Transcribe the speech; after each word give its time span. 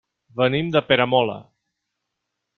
Venim 0.39 0.71
de 0.75 0.81
Peramola. 0.87 1.37